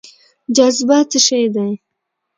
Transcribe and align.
جاذبه 0.55 0.97
څه 1.11 1.19
شی 1.25 1.43
دی؟ 1.53 1.69